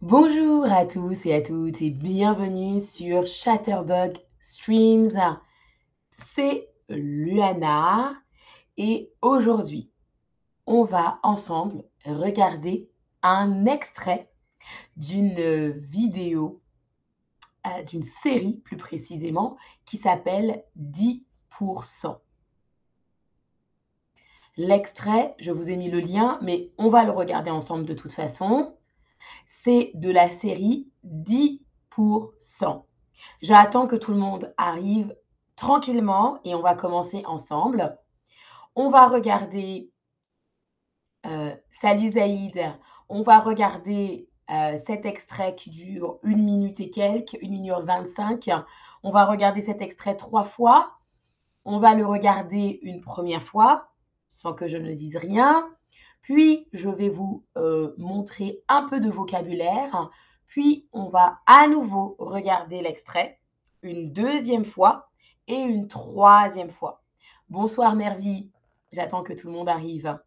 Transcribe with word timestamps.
Bonjour 0.00 0.64
à 0.70 0.86
tous 0.86 1.26
et 1.26 1.34
à 1.34 1.42
toutes 1.42 1.82
et 1.82 1.90
bienvenue 1.90 2.78
sur 2.78 3.26
Chatterbug 3.26 4.16
Streams. 4.38 5.40
C'est 6.12 6.68
Luana 6.88 8.14
et 8.76 9.10
aujourd'hui, 9.22 9.90
on 10.66 10.84
va 10.84 11.18
ensemble 11.24 11.82
regarder 12.04 12.88
un 13.24 13.66
extrait 13.66 14.30
d'une 14.96 15.70
vidéo, 15.70 16.62
euh, 17.66 17.82
d'une 17.82 18.02
série 18.02 18.58
plus 18.58 18.76
précisément, 18.76 19.56
qui 19.84 19.96
s'appelle 19.96 20.62
10%. 20.76 22.20
L'extrait, 24.56 25.34
je 25.40 25.50
vous 25.50 25.70
ai 25.70 25.76
mis 25.76 25.90
le 25.90 25.98
lien, 25.98 26.38
mais 26.40 26.70
on 26.78 26.88
va 26.88 27.02
le 27.02 27.10
regarder 27.10 27.50
ensemble 27.50 27.84
de 27.84 27.94
toute 27.94 28.12
façon. 28.12 28.77
C'est 29.46 29.92
de 29.94 30.10
la 30.10 30.28
série 30.28 30.90
10%. 31.06 32.84
J'attends 33.40 33.86
que 33.86 33.96
tout 33.96 34.12
le 34.12 34.18
monde 34.18 34.54
arrive 34.56 35.14
tranquillement 35.56 36.40
et 36.44 36.54
on 36.54 36.62
va 36.62 36.74
commencer 36.74 37.22
ensemble. 37.26 37.98
On 38.74 38.88
va 38.88 39.08
regarder 39.08 39.90
euh, 41.26 41.54
Salut 41.80 42.12
Zaïd. 42.12 42.60
On 43.08 43.22
va 43.22 43.40
regarder 43.40 44.28
euh, 44.50 44.78
cet 44.78 45.04
extrait 45.04 45.54
qui 45.54 45.70
dure 45.70 46.18
une 46.22 46.44
minute 46.44 46.80
et 46.80 46.90
quelques, 46.90 47.36
une 47.40 47.52
minute 47.52 47.84
25. 47.84 48.50
On 49.02 49.10
va 49.10 49.24
regarder 49.24 49.60
cet 49.60 49.82
extrait 49.82 50.16
trois 50.16 50.44
fois. 50.44 50.98
On 51.64 51.78
va 51.80 51.94
le 51.94 52.06
regarder 52.06 52.78
une 52.82 53.00
première 53.00 53.42
fois 53.42 53.88
sans 54.28 54.54
que 54.54 54.68
je 54.68 54.76
ne 54.76 54.92
dise 54.92 55.16
rien. 55.16 55.68
Puis, 56.28 56.68
je 56.74 56.90
vais 56.90 57.08
vous 57.08 57.42
euh, 57.56 57.94
montrer 57.96 58.60
un 58.68 58.82
peu 58.86 59.00
de 59.00 59.10
vocabulaire. 59.10 60.10
Puis, 60.46 60.86
on 60.92 61.08
va 61.08 61.38
à 61.46 61.66
nouveau 61.68 62.16
regarder 62.18 62.82
l'extrait 62.82 63.40
une 63.82 64.12
deuxième 64.12 64.66
fois 64.66 65.08
et 65.46 65.56
une 65.56 65.88
troisième 65.88 66.70
fois. 66.70 67.02
Bonsoir 67.48 67.94
Mervy, 67.96 68.50
j'attends 68.92 69.22
que 69.22 69.32
tout 69.32 69.46
le 69.46 69.54
monde 69.54 69.70
arrive. 69.70 70.18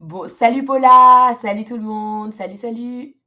Bon, 0.00 0.28
salut 0.28 0.64
Paula, 0.64 1.34
salut 1.40 1.64
tout 1.64 1.76
le 1.76 1.82
monde, 1.82 2.34
salut, 2.34 2.56
salut. 2.56 3.18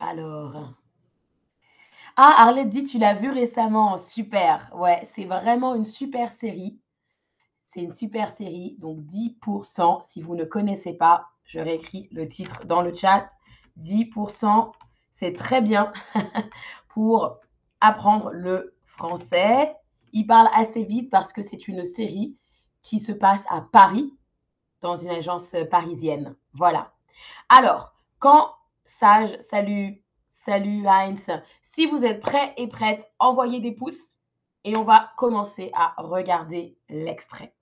Alors. 0.00 0.72
Ah, 2.16 2.34
Arlette 2.38 2.70
dit, 2.70 2.82
tu 2.82 2.98
l'as 2.98 3.14
vu 3.14 3.30
récemment, 3.30 3.98
super. 3.98 4.72
Ouais, 4.74 5.02
c'est 5.04 5.26
vraiment 5.26 5.74
une 5.74 5.84
super 5.84 6.32
série. 6.32 6.80
C'est 7.66 7.82
une 7.82 7.92
super 7.92 8.30
série, 8.30 8.76
donc 8.78 9.00
10%. 9.00 10.02
Si 10.02 10.22
vous 10.22 10.34
ne 10.34 10.44
connaissez 10.44 10.94
pas, 10.94 11.26
je 11.44 11.60
réécris 11.60 12.08
le 12.12 12.26
titre 12.26 12.64
dans 12.64 12.80
le 12.80 12.94
chat. 12.94 13.28
10%, 13.78 14.72
c'est 15.12 15.36
très 15.36 15.60
bien 15.60 15.92
pour 16.88 17.38
apprendre 17.80 18.30
le 18.32 18.74
français. 18.86 19.76
Il 20.12 20.26
parle 20.26 20.48
assez 20.54 20.82
vite 20.82 21.10
parce 21.10 21.32
que 21.32 21.42
c'est 21.42 21.68
une 21.68 21.84
série 21.84 22.36
qui 22.82 23.00
se 23.00 23.12
passe 23.12 23.44
à 23.50 23.60
Paris, 23.60 24.14
dans 24.80 24.96
une 24.96 25.10
agence 25.10 25.54
parisienne. 25.70 26.34
Voilà. 26.54 26.92
Alors, 27.50 27.92
quand 28.18 28.54
Sage, 28.90 29.40
salut, 29.40 30.02
salut 30.30 30.86
Heinz, 30.86 31.30
si 31.62 31.86
vous 31.86 32.04
êtes 32.04 32.20
prêts 32.20 32.52
et 32.56 32.68
prêtes, 32.68 33.10
envoyez 33.18 33.60
des 33.60 33.72
pouces 33.72 34.18
et 34.64 34.76
on 34.76 34.84
va 34.84 35.12
commencer 35.16 35.70
à 35.74 35.94
regarder 35.96 36.76
l'extrait. 36.88 37.54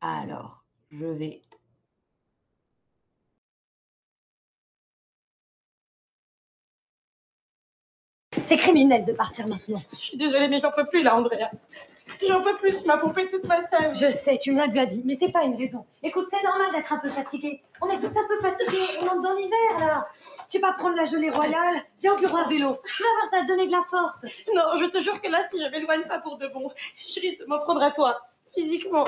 Alors, 0.00 0.64
je 0.90 1.06
vais 1.06 1.42
C'est 8.42 8.56
criminel 8.56 9.04
de 9.04 9.12
partir 9.12 9.48
maintenant. 9.48 9.82
Je 9.92 9.96
suis 9.96 10.16
désolée, 10.16 10.48
mais 10.48 10.58
j'en 10.58 10.70
peux 10.72 10.86
plus 10.86 11.02
là, 11.02 11.16
Andrea. 11.16 11.50
J'en 12.26 12.42
peux 12.42 12.56
plus, 12.56 12.80
tu 12.80 12.86
m'as 12.86 12.98
pompé 12.98 13.26
toute 13.28 13.44
ma 13.44 13.60
sève. 13.60 13.94
Je 13.94 14.10
sais, 14.10 14.38
tu 14.38 14.52
me 14.52 14.58
l'as 14.58 14.68
déjà 14.68 14.84
dit, 14.86 15.02
mais 15.04 15.16
c'est 15.18 15.30
pas 15.30 15.42
une 15.42 15.56
raison. 15.56 15.86
Écoute, 16.02 16.26
c'est 16.30 16.42
normal 16.42 16.70
d'être 16.72 16.92
un 16.92 16.98
peu 16.98 17.08
fatigué. 17.08 17.62
On 17.80 17.88
est 17.88 17.98
tous 17.98 18.16
un 18.16 18.26
peu 18.28 18.40
fatigués, 18.40 18.98
on 19.00 19.06
entre 19.06 19.22
dans 19.22 19.32
l'hiver 19.34 19.78
là. 19.78 20.08
Tu 20.48 20.58
vas 20.58 20.72
prendre 20.72 20.96
la 20.96 21.06
gelée 21.06 21.30
royale, 21.30 21.82
viens 22.00 22.14
au 22.14 22.16
bureau 22.16 22.36
à 22.36 22.44
vélo. 22.48 22.78
Tu 22.96 23.02
vas 23.02 23.08
voir, 23.08 23.30
ça 23.30 23.36
va 23.38 23.42
te 23.42 23.48
donner 23.48 23.66
de 23.66 23.72
la 23.72 23.82
force. 23.90 24.24
Non, 24.54 24.62
je 24.78 24.84
te 24.86 25.02
jure 25.02 25.20
que 25.20 25.30
là, 25.30 25.38
si 25.50 25.62
je 25.62 25.68
m'éloigne 25.70 26.04
pas 26.06 26.18
pour 26.18 26.38
de 26.38 26.46
bon, 26.48 26.70
je 26.96 27.20
risque 27.20 27.40
de 27.40 27.46
m'en 27.46 27.60
prendre 27.60 27.82
à 27.82 27.90
toi, 27.90 28.20
physiquement. 28.54 29.06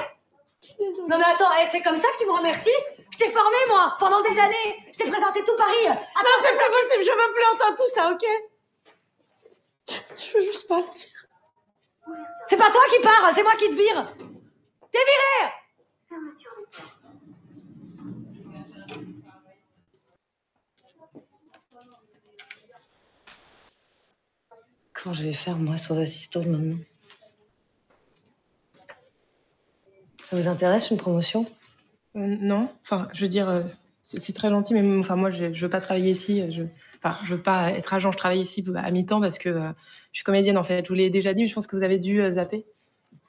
Désolée. 0.79 1.09
Non 1.09 1.19
mais 1.19 1.25
attends, 1.25 1.51
eh, 1.63 1.69
c'est 1.71 1.83
comme 1.83 1.97
ça 1.97 2.09
que 2.13 2.19
tu 2.19 2.27
me 2.27 2.33
remercies 2.33 2.71
Je 3.13 3.19
t'ai 3.19 3.31
formé 3.31 3.57
moi, 3.69 3.95
pendant 4.01 4.21
des 4.23 4.39
années. 4.39 4.85
Je 4.93 4.99
t'ai 4.99 5.11
présenté 5.11 5.45
tout 5.45 5.57
Paris. 5.57 5.87
Attends, 5.87 6.01
Non, 6.25 6.31
c'est 6.43 6.57
pas 6.57 6.71
possible, 6.71 7.05
je 7.05 7.11
veux 7.11 7.35
plus 7.35 7.45
entendre 7.55 7.77
tout 7.77 7.95
ça, 7.95 8.11
ok? 8.11 8.25
Je 10.17 10.37
veux 10.37 10.43
juste 10.45 10.67
partir. 10.67 11.26
C'est 12.47 12.57
pas 12.57 12.71
toi 12.71 12.81
qui 12.95 13.03
pars, 13.03 13.33
c'est 13.35 13.43
moi 13.43 13.57
qui 13.57 13.69
te 13.71 13.75
vire. 13.75 14.05
T'es 14.93 14.99
viré 14.99 15.53
Comment 24.95 25.13
je 25.13 25.23
vais 25.25 25.33
faire, 25.33 25.57
moi, 25.57 25.79
sans 25.79 25.99
assistante 25.99 26.47
maintenant? 26.47 26.79
Ça 30.25 30.37
vous 30.37 30.49
intéresse, 30.49 30.91
une 30.91 30.97
promotion? 30.97 31.47
Euh, 32.17 32.37
non, 32.41 32.69
enfin, 32.83 33.09
je 33.13 33.23
veux 33.23 33.29
dire, 33.29 33.49
euh, 33.49 33.63
c'est 34.03 34.19
c'est 34.19 34.33
très 34.33 34.51
gentil, 34.51 34.75
mais 34.75 34.99
enfin, 34.99 35.15
moi, 35.15 35.31
je, 35.31 35.53
je 35.53 35.65
veux 35.65 35.71
pas 35.71 35.81
travailler 35.81 36.11
ici. 36.11 36.51
Je, 36.51 36.65
enfin, 37.07 37.25
je 37.25 37.35
veux 37.35 37.43
pas 37.43 37.73
être 37.73 37.93
agent. 37.95 38.11
Je 38.11 38.19
travaille 38.19 38.41
ici 38.41 38.65
à 38.77 38.91
mi-temps 38.91 39.21
parce 39.21 39.39
que 39.39 39.49
euh, 39.49 39.73
je 40.13 40.19
suis 40.19 40.25
comédienne 40.25 40.59
en 40.59 40.63
fait. 40.63 40.85
Je 40.85 40.89
vous 40.89 40.95
l'ai 40.95 41.11
déjà 41.11 41.35
dit, 41.35 41.43
mais 41.43 41.49
je 41.49 41.55
pense 41.55 41.67
que 41.67 41.77
vous 41.77 41.83
avez 41.83 41.99
dû 41.99 42.21
euh, 42.21 42.33
zapper. 42.33 42.67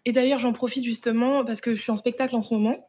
Et 0.06 0.12
d'ailleurs, 0.12 0.40
j'en 0.40 0.54
profite 0.54 0.84
justement 0.84 1.44
parce 1.46 1.62
que 1.62 1.74
je 1.74 1.82
suis 1.82 1.92
en 1.92 1.98
spectacle 1.98 2.36
en 2.36 2.42
ce 2.42 2.54
moment. 2.54 2.88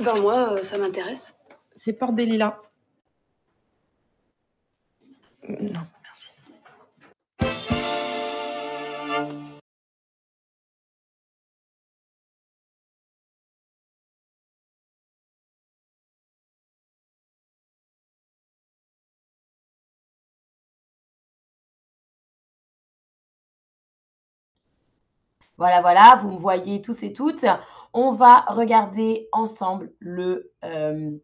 Ben 0.00 0.16
moi, 0.16 0.54
euh, 0.54 0.62
ça 0.62 0.78
m'intéresse. 0.78 1.38
C'est 1.72 1.92
Porte 1.92 2.14
des 2.14 2.26
Lilas. 2.26 2.58
Non, 5.48 5.80
Voilà, 25.58 25.80
voilà, 25.80 26.14
vous 26.22 26.30
me 26.30 26.38
voyez 26.38 26.80
tous 26.80 27.02
et 27.02 27.12
toutes. 27.12 27.44
On 27.92 28.12
va 28.12 28.42
regarder 28.48 29.28
ensemble 29.32 29.92
le 29.98 30.52
euh, 30.64 31.18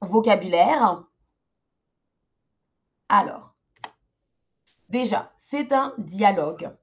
vocabulaire. 0.00 1.04
Alors, 3.10 3.54
déjà, 4.88 5.32
c'est 5.36 5.70
un 5.72 5.92
dialogue. 5.98 6.74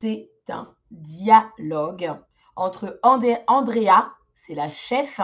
C'est 0.00 0.28
un 0.48 0.74
dialogue 0.90 2.12
entre 2.56 2.98
Andrea, 3.04 4.12
c'est 4.34 4.54
la 4.54 4.70
chef, 4.72 5.20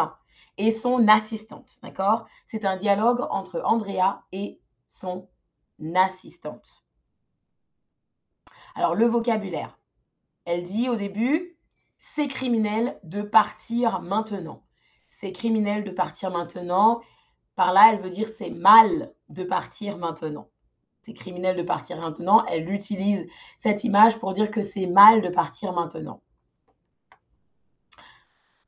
et 0.58 0.70
son 0.70 1.08
assistante. 1.08 1.78
D'accord? 1.82 2.26
C'est 2.46 2.64
un 2.64 2.76
dialogue 2.76 3.26
entre 3.30 3.60
Andrea 3.64 4.22
et 4.30 4.60
son 4.86 5.28
assistante. 5.96 6.84
Alors, 8.76 8.94
le 8.94 9.06
vocabulaire. 9.06 9.76
Elle 10.44 10.62
dit 10.62 10.88
au 10.88 10.96
début, 10.96 11.56
c'est 11.98 12.28
criminel 12.28 12.98
de 13.02 13.22
partir 13.22 14.00
maintenant. 14.00 14.62
C'est 15.08 15.32
criminel 15.32 15.84
de 15.84 15.90
partir 15.90 16.30
maintenant. 16.30 17.00
Par 17.56 17.72
là, 17.72 17.92
elle 17.92 18.00
veut 18.00 18.10
dire 18.10 18.28
c'est 18.28 18.50
mal 18.50 19.14
de 19.28 19.44
partir 19.44 19.96
maintenant. 19.96 20.48
C'est 21.02 21.14
criminel 21.14 21.56
de 21.56 21.62
partir 21.62 21.98
maintenant. 21.98 22.44
Elle 22.46 22.70
utilise 22.70 23.26
cette 23.58 23.84
image 23.84 24.18
pour 24.18 24.32
dire 24.32 24.50
que 24.50 24.62
c'est 24.62 24.86
mal 24.86 25.22
de 25.22 25.28
partir 25.28 25.72
maintenant. 25.72 26.20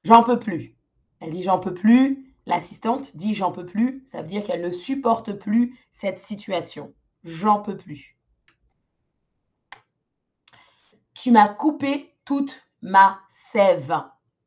J'en 0.05 0.23
peux 0.23 0.39
plus. 0.39 0.77
Elle 1.21 1.31
dit 1.31 1.43
j'en 1.43 1.59
peux 1.59 1.75
plus. 1.75 2.33
L'assistante 2.47 3.17
dit 3.17 3.35
j'en 3.35 3.53
peux 3.53 3.67
plus. 3.67 4.05
Ça 4.07 4.23
veut 4.23 4.29
dire 4.29 4.45
qu'elle 4.45 4.63
ne 4.63 4.71
supporte 4.71 5.33
plus 5.33 5.79
cette 5.91 6.21
situation. 6.21 6.95
J'en 7.25 7.61
peux 7.61 7.77
plus. 7.77 8.16
Tu 11.19 11.31
m'as 11.31 11.49
coupé 11.49 12.15
toute 12.27 12.63
ma 12.83 13.19
sève. 13.31 14.03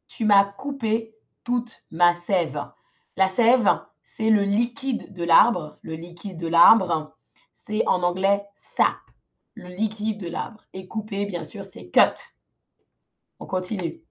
Tu 0.07 0.23
m'as 0.23 0.45
coupé 0.45 1.15
toute 1.43 1.83
ma 1.89 2.13
sève. 2.13 2.63
La 3.15 3.27
sève, 3.27 3.81
c'est 4.03 4.29
le 4.29 4.43
liquide 4.43 5.11
de 5.13 5.23
l'arbre. 5.23 5.79
Le 5.81 5.95
liquide 5.95 6.37
de 6.37 6.47
l'arbre, 6.47 7.17
c'est 7.53 7.85
en 7.87 8.03
anglais 8.03 8.45
sap, 8.55 8.99
le 9.55 9.69
liquide 9.69 10.19
de 10.19 10.29
l'arbre. 10.29 10.63
Et 10.73 10.87
couper, 10.87 11.25
bien 11.25 11.43
sûr, 11.43 11.65
c'est 11.65 11.89
cut. 11.89 12.21
On 13.39 13.47
continue. 13.47 14.03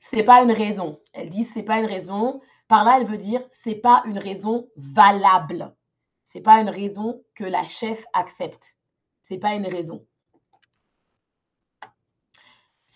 C'est 0.00 0.24
pas 0.24 0.42
une 0.42 0.52
raison. 0.52 1.00
Elle 1.14 1.30
dit 1.30 1.44
c'est 1.44 1.62
pas 1.62 1.80
une 1.80 1.86
raison. 1.86 2.42
Par 2.68 2.84
là, 2.84 2.98
elle 3.00 3.06
veut 3.06 3.16
dire 3.16 3.42
c'est 3.50 3.76
pas 3.76 4.02
une 4.04 4.18
raison 4.18 4.68
valable. 4.76 5.74
C'est 6.24 6.42
pas 6.42 6.60
une 6.60 6.68
raison 6.68 7.24
que 7.34 7.44
la 7.44 7.66
chef 7.66 8.04
accepte. 8.12 8.76
C'est 9.22 9.38
pas 9.38 9.54
une 9.54 9.66
raison. 9.66 10.06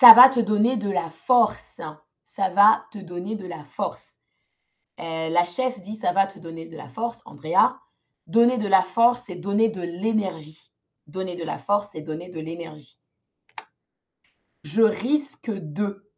Ça 0.00 0.12
va 0.12 0.28
te 0.28 0.38
donner 0.38 0.76
de 0.76 0.88
la 0.88 1.10
force. 1.10 1.80
Ça 2.22 2.50
va 2.50 2.86
te 2.92 2.98
donner 2.98 3.34
de 3.34 3.48
la 3.48 3.64
force. 3.64 4.20
Euh, 5.00 5.28
la 5.28 5.44
chef 5.44 5.80
dit 5.80 5.96
ça 5.96 6.12
va 6.12 6.28
te 6.28 6.38
donner 6.38 6.66
de 6.66 6.76
la 6.76 6.88
force, 6.88 7.20
Andrea. 7.24 7.80
Donner 8.28 8.58
de 8.58 8.68
la 8.68 8.82
force, 8.82 9.24
c'est 9.26 9.34
donner 9.34 9.70
de 9.70 9.80
l'énergie. 9.80 10.70
Donner 11.08 11.34
de 11.34 11.42
la 11.42 11.58
force, 11.58 11.88
c'est 11.90 12.00
donner 12.00 12.28
de 12.28 12.38
l'énergie. 12.38 12.96
Je 14.62 14.82
risque 14.82 15.50
de. 15.50 16.08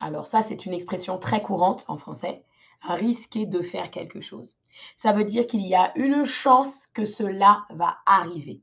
Alors 0.00 0.26
ça, 0.26 0.40
c'est 0.40 0.64
une 0.64 0.72
expression 0.72 1.18
très 1.18 1.42
courante 1.42 1.84
en 1.88 1.98
français. 1.98 2.42
Risquer 2.80 3.44
de 3.44 3.60
faire 3.60 3.90
quelque 3.90 4.22
chose. 4.22 4.56
Ça 4.96 5.12
veut 5.12 5.24
dire 5.24 5.46
qu'il 5.46 5.66
y 5.66 5.74
a 5.74 5.92
une 5.98 6.24
chance 6.24 6.86
que 6.94 7.04
cela 7.04 7.66
va 7.68 7.98
arriver. 8.06 8.62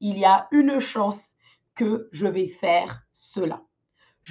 Il 0.00 0.18
y 0.18 0.26
a 0.26 0.46
une 0.50 0.78
chance 0.78 1.36
que 1.74 2.10
je 2.12 2.26
vais 2.26 2.44
faire 2.44 3.00
cela. 3.14 3.62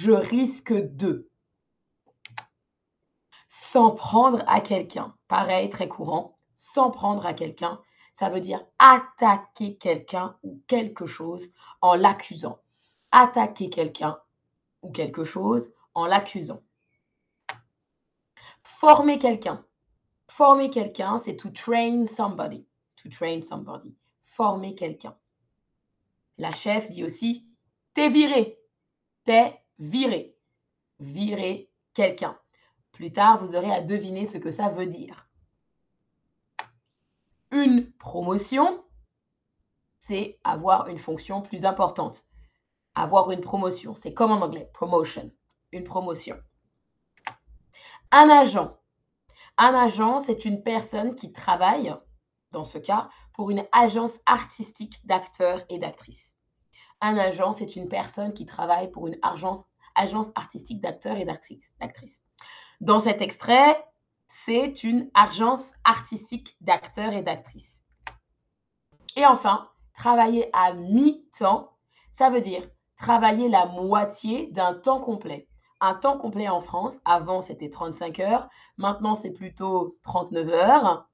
Je 0.02 0.12
risque 0.12 0.72
de. 0.72 1.28
S'en 3.48 3.90
prendre 3.90 4.42
à 4.46 4.62
quelqu'un. 4.62 5.14
Pareil, 5.28 5.68
très 5.68 5.88
courant. 5.88 6.38
S'en 6.56 6.90
prendre 6.90 7.26
à 7.26 7.34
quelqu'un. 7.34 7.82
Ça 8.14 8.30
veut 8.30 8.40
dire 8.40 8.64
attaquer 8.78 9.76
quelqu'un 9.76 10.38
ou 10.42 10.62
quelque 10.68 11.04
chose 11.04 11.52
en 11.82 11.96
l'accusant. 11.96 12.62
Attaquer 13.12 13.68
quelqu'un 13.68 14.18
ou 14.80 14.90
quelque 14.90 15.22
chose 15.22 15.70
en 15.92 16.06
l'accusant. 16.06 16.62
Former 18.62 19.18
quelqu'un. 19.18 19.66
Former 20.28 20.70
quelqu'un, 20.70 21.18
c'est 21.18 21.36
to 21.36 21.50
train 21.50 22.06
somebody. 22.06 22.66
To 23.02 23.10
train 23.10 23.42
somebody. 23.42 23.94
Former 24.24 24.74
quelqu'un. 24.74 25.14
La 26.38 26.52
chef 26.52 26.88
dit 26.88 27.04
aussi 27.04 27.46
t'es 27.92 28.08
viré. 28.08 28.58
T'es 29.24 29.59
viré. 29.80 30.36
Virer 31.00 31.70
quelqu'un. 31.94 32.38
Plus 32.92 33.10
tard, 33.10 33.42
vous 33.42 33.56
aurez 33.56 33.72
à 33.72 33.80
deviner 33.80 34.26
ce 34.26 34.38
que 34.38 34.50
ça 34.50 34.68
veut 34.68 34.86
dire. 34.86 35.26
Une 37.50 37.90
promotion, 37.92 38.84
c'est 39.98 40.38
avoir 40.44 40.88
une 40.88 40.98
fonction 40.98 41.42
plus 41.42 41.64
importante. 41.64 42.26
Avoir 42.94 43.30
une 43.30 43.40
promotion, 43.40 43.94
c'est 43.94 44.14
comme 44.14 44.30
en 44.30 44.42
anglais, 44.42 44.70
promotion, 44.72 45.30
une 45.72 45.84
promotion. 45.84 46.36
Un 48.12 48.28
agent. 48.28 48.76
Un 49.56 49.74
agent, 49.74 50.20
c'est 50.20 50.44
une 50.44 50.62
personne 50.62 51.14
qui 51.14 51.32
travaille, 51.32 51.94
dans 52.50 52.64
ce 52.64 52.78
cas, 52.78 53.08
pour 53.32 53.50
une 53.50 53.64
agence 53.72 54.18
artistique 54.26 55.06
d'acteurs 55.06 55.64
et 55.68 55.78
d'actrices. 55.78 56.34
Un 57.00 57.16
agent, 57.16 57.54
c'est 57.54 57.76
une 57.76 57.88
personne 57.88 58.34
qui 58.34 58.44
travaille 58.44 58.90
pour 58.90 59.06
une 59.06 59.18
agence, 59.22 59.64
agence 60.00 60.30
artistique 60.34 60.80
d'acteurs 60.80 61.16
et 61.16 61.24
d'actrices. 61.24 61.72
Dans 62.80 63.00
cet 63.00 63.20
extrait, 63.20 63.84
c'est 64.28 64.84
une 64.84 65.10
agence 65.14 65.74
artistique 65.84 66.56
d'acteurs 66.60 67.12
et 67.12 67.22
d'actrices. 67.22 67.84
Et 69.16 69.26
enfin, 69.26 69.68
travailler 69.94 70.50
à 70.52 70.72
mi-temps, 70.72 71.70
ça 72.12 72.30
veut 72.30 72.40
dire 72.40 72.68
travailler 72.96 73.48
la 73.48 73.66
moitié 73.66 74.48
d'un 74.52 74.74
temps 74.74 75.00
complet 75.00 75.48
un 75.80 75.94
temps 75.94 76.18
complet 76.18 76.48
en 76.48 76.60
France. 76.60 77.00
Avant, 77.04 77.42
c'était 77.42 77.70
35 77.70 78.20
heures. 78.20 78.48
Maintenant, 78.76 79.14
c'est 79.14 79.30
plutôt 79.30 79.98
39 80.02 80.48
heures. 80.50 81.08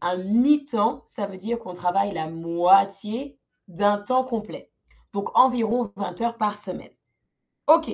Un 0.00 0.16
mi-temps, 0.16 1.02
ça 1.06 1.26
veut 1.26 1.36
dire 1.36 1.58
qu'on 1.58 1.72
travaille 1.72 2.12
la 2.12 2.28
moitié 2.28 3.38
d'un 3.68 3.98
temps 3.98 4.24
complet. 4.24 4.70
Donc, 5.12 5.36
environ 5.36 5.92
20 5.96 6.20
heures 6.20 6.36
par 6.36 6.56
semaine. 6.56 6.92
OK. 7.70 7.88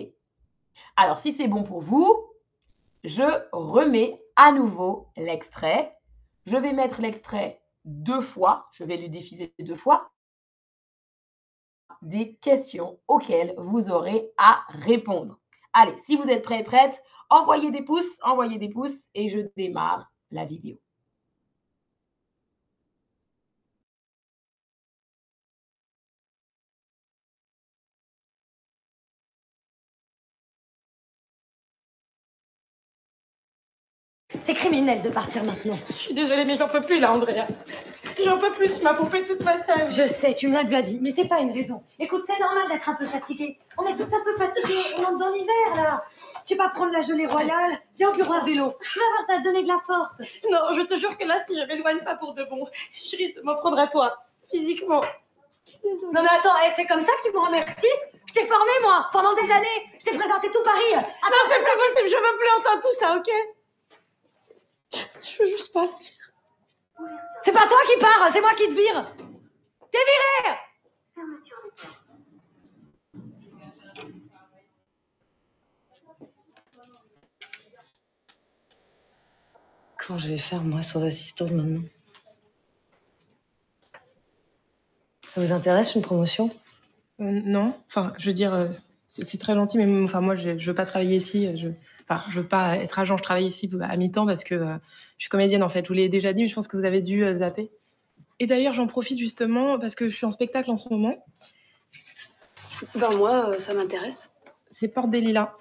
Alors, 0.97 1.19
si 1.19 1.33
c'est 1.33 1.49
bon 1.49 1.63
pour 1.63 1.83
vous, 1.83 2.33
je 3.05 3.23
remets 3.53 4.25
à 4.35 4.51
nouveau 4.51 5.09
l'extrait. 5.19 5.95
Je 6.47 6.57
vais 6.57 6.73
mettre 6.73 7.03
l'extrait 7.03 7.61
deux 7.85 8.23
fois. 8.23 8.69
Je 8.73 8.85
vais 8.85 8.97
le 8.97 9.09
diffuser 9.09 9.53
deux 9.59 9.77
fois. 9.77 10.11
Des 12.01 12.37
questions 12.37 12.99
auxquelles 13.07 13.55
vous 13.59 13.91
aurez 13.91 14.33
à 14.39 14.65
répondre. 14.69 15.39
Allez, 15.75 15.99
si 15.99 16.17
vous 16.17 16.25
êtes 16.25 16.43
prêts 16.43 16.61
et 16.61 16.65
prêtes, 16.65 17.03
envoyez 17.29 17.71
des 17.71 17.83
pouces, 17.83 18.19
envoyez 18.23 18.59
des 18.59 18.71
pouces 18.71 19.09
et 19.15 19.29
je 19.29 19.41
démarre 19.57 20.11
la 20.31 20.47
vidéo. 20.47 20.79
C'est 34.47 34.55
criminel 34.55 35.03
de 35.03 35.09
partir 35.09 35.43
maintenant. 35.43 35.77
Je 35.89 35.95
suis 35.95 36.15
désolée, 36.15 36.45
mais 36.45 36.55
j'en 36.55 36.69
peux 36.69 36.81
plus 36.81 37.01
là, 37.01 37.13
Andrea. 37.13 37.49
J'en 38.25 38.39
peux 38.39 38.53
plus, 38.53 38.73
tu 38.77 38.81
m'as 38.81 38.95
pompé 38.95 39.25
toute 39.25 39.41
ma 39.41 39.59
sève. 39.59 39.91
Je 39.91 40.07
sais, 40.07 40.35
tu 40.35 40.47
me 40.47 40.55
l'as 40.55 40.63
déjà 40.63 40.83
dit, 40.83 41.01
mais 41.03 41.13
c'est 41.15 41.25
pas 41.25 41.41
une 41.41 41.51
raison. 41.51 41.83
Écoute, 41.99 42.23
c'est 42.25 42.39
normal 42.39 42.63
d'être 42.69 42.89
un 42.89 42.95
peu 42.95 43.07
fatigué. 43.07 43.59
On 43.77 43.85
est 43.85 43.95
tous 43.95 44.15
un 44.15 44.23
peu 44.23 44.37
fatigués, 44.37 44.95
on 44.99 45.03
entre 45.03 45.19
dans 45.19 45.31
l'hiver 45.31 45.75
là. 45.75 46.05
Tu 46.47 46.55
vas 46.55 46.69
prendre 46.69 46.93
la 46.93 47.03
gelée 47.03 47.27
royale, 47.27 47.81
viens 47.99 48.11
au 48.11 48.13
bureau 48.13 48.35
à 48.35 48.45
vélo. 48.45 48.73
Tu 48.93 49.01
vas 49.01 49.05
voir, 49.05 49.27
ça 49.27 49.33
va 49.33 49.39
te 49.41 49.45
donner 49.45 49.65
de 49.65 49.69
la 49.69 49.81
force. 49.85 50.21
Non, 50.49 50.77
je 50.77 50.83
te 50.83 50.97
jure 50.97 51.19
que 51.19 51.27
là, 51.27 51.35
si 51.45 51.61
je 51.61 51.67
m'éloigne 51.67 52.05
pas 52.05 52.15
pour 52.15 52.33
de 52.35 52.45
bon, 52.45 52.69
je 52.93 53.17
risque 53.17 53.37
de 53.39 53.43
m'en 53.43 53.57
prendre 53.57 53.81
à 53.81 53.89
toi, 53.89 54.17
physiquement. 54.49 55.03
Non 56.13 56.23
mais 56.23 56.31
attends, 56.31 56.55
eh, 56.65 56.71
c'est 56.77 56.87
comme 56.87 57.01
ça 57.01 57.09
que 57.19 57.29
tu 57.29 57.35
me 57.35 57.41
remercies? 57.41 57.87
Je 58.27 58.33
t'ai 58.33 58.47
formé 58.47 58.71
moi, 58.81 59.09
pendant 59.13 59.35
des 59.35 59.51
années. 59.53 59.91
Je 59.99 60.05
t'ai 60.05 60.17
présenté 60.17 60.51
tout 60.53 60.63
Paris. 60.65 60.95
Attends, 60.95 61.31
non, 61.31 61.43
c'est 61.49 61.65
pas 61.65 61.77
possible, 61.77 62.09
je 62.09 62.17
veux 62.17 62.39
plus 62.39 62.49
entendre 62.61 62.83
tout 62.83 62.97
ça, 63.01 63.17
ok? 63.17 63.56
Je 64.93 65.43
veux 65.43 65.49
juste 65.49 65.73
partir. 65.73 66.13
C'est 67.43 67.53
pas 67.53 67.67
toi 67.67 67.79
qui 67.93 68.01
pars, 68.01 68.31
c'est 68.33 68.41
moi 68.41 68.55
qui 68.55 68.69
te 68.69 68.75
vire. 68.75 69.05
T'es 69.93 69.99
viré 69.99 70.57
Comment 79.99 80.19
je 80.19 80.29
vais 80.29 80.39
faire, 80.39 80.63
moi, 80.63 80.83
sans 80.83 81.03
assistante 81.03 81.51
maintenant? 81.51 81.83
Ça 85.29 85.41
vous 85.41 85.53
intéresse, 85.53 85.95
une 85.95 86.03
promotion? 86.03 86.51
Euh, 87.21 87.25
Non. 87.45 87.75
Enfin, 87.89 88.13
je 88.19 88.29
veux 88.29 88.33
dire, 88.35 88.55
euh, 88.55 88.69
c'est 89.09 89.39
très 89.39 89.55
gentil, 89.55 89.79
mais 89.79 90.05
enfin, 90.05 90.21
moi, 90.21 90.35
je, 90.37 90.59
je 90.59 90.71
veux 90.71 90.75
pas 90.75 90.87
travailler 90.87 91.17
ici. 91.17 91.57
Je, 91.57 91.69
enfin, 92.09 92.23
je 92.31 92.41
veux 92.41 92.47
pas 92.47 92.77
être 92.77 92.99
agent. 92.99 93.17
Je 93.17 93.23
travaille 93.23 93.47
ici 93.47 93.71
à 93.81 93.97
mi-temps 93.97 94.27
parce 94.27 94.45
que 94.45 94.55
euh, 94.55 94.77
je 95.19 95.25
suis 95.25 95.31
comédienne, 95.31 95.63
en 95.63 95.69
fait. 95.69 95.85
Je 95.85 95.89
vous 95.89 95.95
l'ai 95.95 96.09
déjà 96.09 96.33
dit, 96.33 96.43
mais 96.43 96.49
je 96.49 96.55
pense 96.55 96.69
que 96.69 96.77
vous 96.77 96.85
avez 96.85 97.01
dû 97.01 97.25
zapper. 97.35 97.71
Et 98.39 98.47
d'ailleurs, 98.47 98.75
j'en 98.75 98.87
profite 98.87 99.19
justement 99.19 99.79
parce 99.79 99.95
que 99.95 100.09
je 100.09 100.17
suis 100.17 100.27
en 100.27 100.31
spectacle 100.31 100.71
en 100.71 100.77
ce 100.77 100.89
moment. 100.89 101.15
Ben 102.95 103.11
moi, 103.17 103.59
ça 103.59 103.73
m'intéresse. 103.73 104.35
C'est 104.69 104.89
Porte 104.89 105.11
des 105.11 105.21
Lilas. 105.21 105.55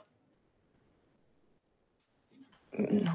Non. 2.77 3.11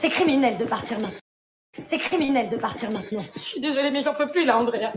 C'est 0.00 0.08
criminel 0.08 0.56
de 0.56 0.64
partir 0.64 0.98
maintenant. 0.98 1.18
C'est 1.84 1.98
criminel 1.98 2.48
de 2.48 2.56
partir 2.56 2.90
maintenant. 2.90 3.22
Je 3.34 3.40
suis 3.40 3.60
désolée, 3.60 3.90
mais 3.90 4.00
j'en 4.00 4.14
peux 4.14 4.28
plus 4.28 4.46
là, 4.46 4.56
Andrea. 4.56 4.92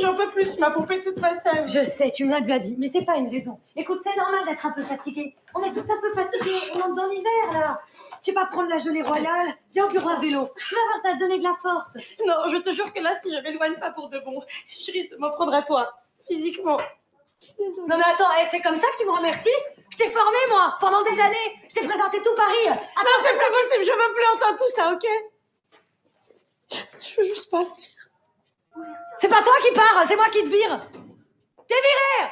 J'en 0.00 0.14
peux 0.14 0.30
plus, 0.30 0.54
tu 0.54 0.58
m'as 0.58 0.70
pompé 0.70 1.02
toute 1.02 1.18
ma 1.18 1.34
sève. 1.34 1.68
Je 1.68 1.84
sais, 1.84 2.10
tu 2.10 2.24
me 2.24 2.30
l'as 2.30 2.40
déjà 2.40 2.58
dit, 2.58 2.74
mais 2.78 2.90
c'est 2.90 3.04
pas 3.04 3.16
une 3.16 3.28
raison. 3.28 3.60
Écoute, 3.76 3.98
c'est 4.02 4.16
normal 4.16 4.40
d'être 4.46 4.64
un 4.64 4.70
peu 4.70 4.82
fatigué. 4.82 5.36
On 5.54 5.62
est 5.62 5.70
tous 5.70 5.80
un 5.80 6.00
peu 6.00 6.14
fatigués, 6.14 6.60
on 6.74 6.80
entre 6.80 6.94
dans 6.94 7.06
l'hiver 7.08 7.52
là. 7.52 7.78
Tu 8.22 8.32
vas 8.32 8.46
prendre 8.46 8.70
la 8.70 8.78
gelée 8.78 9.02
royale, 9.02 9.54
viens 9.74 9.84
au 9.84 9.90
bureau 9.90 10.08
à 10.08 10.18
vélo. 10.18 10.48
Tu 10.66 10.74
vas 10.74 10.80
voir, 10.80 11.02
ça 11.02 11.08
va 11.10 11.14
te 11.14 11.20
donner 11.20 11.38
de 11.38 11.44
la 11.44 11.54
force. 11.60 11.96
Non, 12.26 12.34
je 12.50 12.56
te 12.56 12.72
jure 12.72 12.90
que 12.90 13.02
là, 13.02 13.10
si 13.22 13.30
je 13.30 13.38
m'éloigne 13.42 13.78
pas 13.78 13.90
pour 13.90 14.08
de 14.08 14.18
bon, 14.20 14.42
je 14.66 14.92
risque 14.92 15.10
de 15.10 15.18
m'en 15.18 15.32
prendre 15.32 15.52
à 15.52 15.60
toi, 15.60 15.92
physiquement. 16.26 16.78
Non 17.86 17.98
mais 17.98 18.04
attends, 18.14 18.30
eh, 18.40 18.46
c'est 18.50 18.62
comme 18.62 18.76
ça 18.76 18.86
que 18.92 18.98
tu 19.02 19.06
me 19.06 19.12
remercies? 19.12 19.50
Je 19.92 19.96
t'ai 19.98 20.10
formé 20.10 20.38
moi, 20.48 20.74
pendant 20.80 21.02
des 21.02 21.20
années. 21.20 21.60
Je 21.68 21.74
t'ai 21.74 21.86
présenté 21.86 22.22
tout 22.22 22.34
Paris. 22.34 22.66
Attends, 22.66 22.80
Non, 23.04 23.10
c'est 23.22 23.36
pas 23.38 23.50
possible, 23.50 23.84
je 23.84 23.92
veux 23.92 24.14
plus 24.14 24.24
entendre 24.34 24.58
tout 24.58 24.74
ça, 24.74 24.92
ok 24.92 25.06
Je 26.98 27.20
veux 27.20 27.26
juste 27.28 27.50
partir. 27.50 27.90
c'est 29.18 29.28
pas 29.28 29.42
toi 29.42 29.52
qui 29.66 29.74
pars, 29.74 30.04
c'est 30.08 30.16
moi 30.16 30.28
qui 30.30 30.42
te 30.44 30.48
vire. 30.48 30.78
T'es 31.68 31.74
viré 31.74 32.30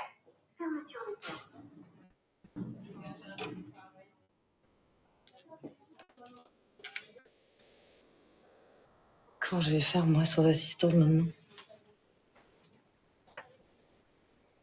Comment 9.38 9.60
je 9.60 9.70
vais 9.72 9.80
faire, 9.80 10.06
moi, 10.06 10.24
sans 10.24 10.46
assistante 10.46 10.94
maintenant? 10.94 11.26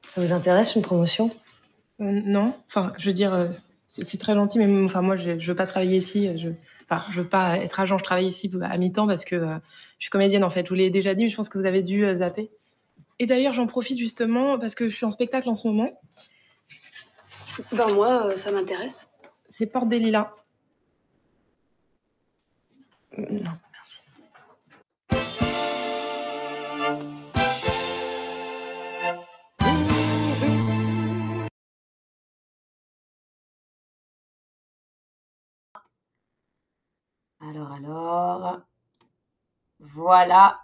Ça 0.09 0.21
vous 0.21 0.31
intéresse, 0.31 0.75
une 0.75 0.81
promotion? 0.81 1.29
Euh, 1.99 2.21
non, 2.25 2.53
enfin, 2.67 2.93
je 2.97 3.07
veux 3.07 3.13
dire, 3.13 3.33
euh, 3.33 3.49
c'est 3.87 4.19
très 4.19 4.35
gentil, 4.35 4.59
mais 4.59 4.85
enfin, 4.85 5.01
moi, 5.01 5.15
je, 5.15 5.39
je 5.39 5.47
veux 5.51 5.55
pas 5.55 5.65
travailler 5.65 5.97
ici. 5.97 6.37
Je, 6.37 6.49
enfin, 6.89 7.03
je 7.09 7.21
veux 7.21 7.27
pas 7.27 7.57
être 7.57 7.79
agent. 7.79 7.97
Je 7.97 8.03
travaille 8.03 8.27
ici 8.27 8.51
à 8.61 8.77
mi-temps 8.77 9.07
parce 9.07 9.25
que 9.25 9.35
euh, 9.35 9.55
je 9.97 10.03
suis 10.03 10.09
comédienne 10.11 10.43
en 10.43 10.49
fait. 10.49 10.65
Je 10.65 10.69
vous 10.69 10.75
l'ai 10.75 10.89
déjà 10.89 11.15
dit, 11.15 11.23
mais 11.23 11.29
je 11.29 11.35
pense 11.35 11.49
que 11.49 11.57
vous 11.57 11.65
avez 11.65 11.81
dû 11.81 12.05
euh, 12.05 12.15
zapper. 12.15 12.51
Et 13.19 13.25
d'ailleurs, 13.25 13.53
j'en 13.53 13.65
profite 13.65 13.97
justement 13.97 14.59
parce 14.59 14.75
que 14.75 14.87
je 14.87 14.95
suis 14.95 15.05
en 15.05 15.11
spectacle 15.11 15.49
en 15.49 15.55
ce 15.55 15.67
moment. 15.67 15.89
Ben 17.71 17.87
moi, 17.89 18.27
euh, 18.27 18.35
ça 18.35 18.51
m'intéresse. 18.51 19.09
C'est 19.47 19.65
Porte 19.65 19.89
des 19.89 19.99
Lilas. 19.99 20.31
Euh, 23.17 23.25
Non, 23.31 23.51
Alors. 37.77 38.59
Voilà. 39.79 40.59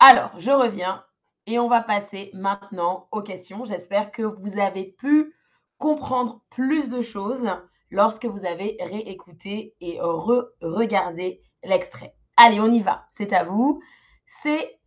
Alors, 0.00 0.32
je 0.38 0.50
reviens 0.50 1.04
et 1.46 1.58
on 1.58 1.68
va 1.68 1.82
passer 1.82 2.30
maintenant 2.34 3.08
aux 3.12 3.22
questions. 3.22 3.64
J'espère 3.64 4.10
que 4.10 4.22
vous 4.22 4.58
avez 4.58 4.84
pu 4.84 5.34
comprendre 5.78 6.42
plus 6.50 6.90
de 6.90 7.02
choses 7.02 7.48
lorsque 7.90 8.26
vous 8.26 8.44
avez 8.44 8.76
réécouté 8.80 9.76
et 9.80 9.98
re-regardé 10.00 11.42
l'extrait. 11.62 12.14
Allez, 12.36 12.60
on 12.60 12.72
y 12.72 12.80
va. 12.80 13.06
C'est 13.12 13.32
à 13.32 13.44
vous. 13.44 13.80
C'est 14.26 14.80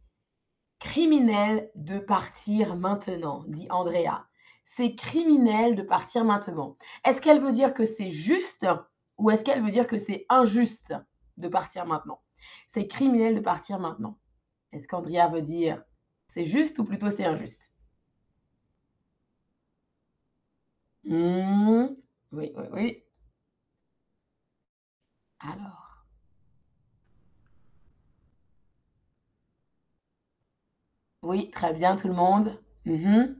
criminel 0.79 1.71
de 1.75 1.99
partir 1.99 2.75
maintenant, 2.75 3.43
dit 3.47 3.67
Andrea. 3.69 4.25
C'est 4.65 4.95
criminel 4.95 5.75
de 5.75 5.83
partir 5.83 6.25
maintenant. 6.25 6.77
Est-ce 7.05 7.21
qu'elle 7.21 7.39
veut 7.39 7.51
dire 7.51 7.73
que 7.73 7.85
c'est 7.85 8.09
juste 8.09 8.65
ou 9.17 9.31
est-ce 9.31 9.43
qu'elle 9.45 9.63
veut 9.63 9.71
dire 9.71 9.87
que 9.87 9.97
c'est 9.97 10.25
injuste 10.29 10.93
de 11.37 11.47
partir 11.47 11.85
maintenant? 11.85 12.21
C'est 12.67 12.87
criminel 12.87 13.35
de 13.35 13.41
partir 13.41 13.79
maintenant. 13.79 14.17
Est-ce 14.73 14.87
qu'Andrea 14.87 15.29
veut 15.29 15.41
dire 15.41 15.83
c'est 16.29 16.45
juste 16.45 16.79
ou 16.79 16.85
plutôt 16.85 17.09
c'est 17.11 17.25
injuste? 17.25 17.73
Hmm, 21.05 21.85
Oui, 22.33 22.51
oui, 22.57 22.65
oui. 22.73 23.03
Alors. 25.41 26.03
Oui, 31.23 31.49
très 31.49 31.73
bien 31.73 31.95
tout 31.95 32.07
le 32.07 32.13
monde. 32.13 32.59
Mhm. 32.85 33.35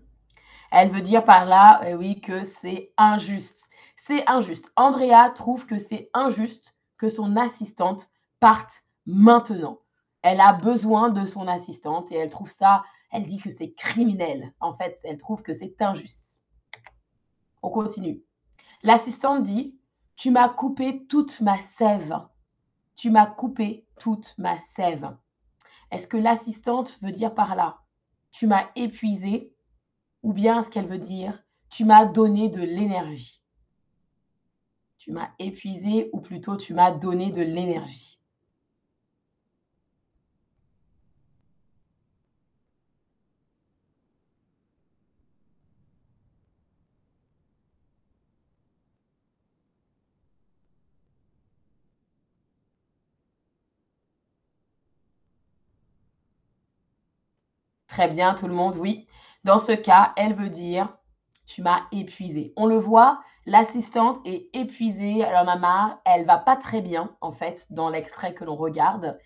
Elle 0.71 0.89
veut 0.91 1.01
dire 1.01 1.25
par 1.25 1.45
là, 1.45 1.81
euh, 1.85 1.95
oui, 1.95 2.21
que 2.21 2.43
c'est 2.43 2.93
injuste. 2.97 3.69
C'est 4.05 4.29
injuste. 4.29 4.69
Andrea 4.75 5.29
trouve 5.29 5.65
que 5.65 5.77
c'est 5.77 6.09
injuste 6.13 6.75
que 6.97 7.07
son 7.07 7.37
assistante 7.37 8.09
parte 8.41 8.83
maintenant. 9.05 9.79
Elle 10.21 10.41
a 10.41 10.51
besoin 10.51 11.09
de 11.09 11.25
son 11.25 11.47
assistante 11.47 12.11
et 12.11 12.15
elle 12.15 12.29
trouve 12.29 12.51
ça, 12.51 12.83
elle 13.11 13.23
dit 13.23 13.37
que 13.37 13.49
c'est 13.49 13.71
criminel. 13.71 14.53
En 14.59 14.75
fait, 14.75 14.99
elle 15.05 15.17
trouve 15.17 15.41
que 15.41 15.53
c'est 15.53 15.81
injuste. 15.81 16.41
On 17.61 17.69
continue. 17.69 18.21
L'assistante 18.81 19.43
dit, 19.43 19.79
tu 20.17 20.31
m'as 20.31 20.49
coupé 20.49 21.05
toute 21.07 21.39
ma 21.39 21.55
sève. 21.55 22.27
Tu 22.97 23.09
m'as 23.09 23.27
coupé 23.27 23.87
toute 23.97 24.35
ma 24.37 24.57
sève. 24.57 25.15
Est-ce 25.91 26.09
que 26.09 26.17
l'assistante 26.17 26.99
veut 27.01 27.13
dire 27.13 27.33
par 27.33 27.55
là, 27.55 27.77
tu 28.33 28.47
m'as 28.47 28.67
épuisé 28.75 29.55
ou 30.23 30.33
bien 30.33 30.59
est-ce 30.59 30.69
qu'elle 30.69 30.89
veut 30.89 30.99
dire, 30.99 31.41
tu 31.69 31.85
m'as 31.85 32.03
donné 32.03 32.49
de 32.49 32.61
l'énergie? 32.61 33.42
Tu 35.03 35.11
m'as 35.11 35.31
épuisé 35.37 36.09
ou 36.13 36.21
plutôt 36.21 36.55
tu 36.55 36.73
m'as 36.73 36.91
donné 36.91 37.29
de 37.29 37.41
l'énergie 37.41 38.17
Très 57.87 58.09
bien, 58.09 58.33
tout 58.35 58.47
le 58.47 58.53
monde, 58.53 58.75
oui. 58.75 59.07
Dans 59.45 59.57
ce 59.57 59.71
cas, 59.71 60.13
elle 60.17 60.33
veut 60.33 60.49
dire 60.49 60.97
tu 61.45 61.61
m'as 61.61 61.83
épuisé. 61.91 62.53
On 62.55 62.65
le 62.65 62.77
voit, 62.77 63.21
l'assistante 63.45 64.19
est 64.25 64.49
épuisée, 64.53 65.19
elle 65.19 65.35
en 65.35 65.47
a 65.47 65.57
marre, 65.57 65.99
elle 66.05 66.25
va 66.25 66.37
pas 66.37 66.55
très 66.55 66.81
bien 66.81 67.15
en 67.21 67.31
fait 67.31 67.67
dans 67.71 67.89
l'extrait 67.89 68.33
que 68.33 68.45
l'on 68.45 68.55
regarde 68.55 69.19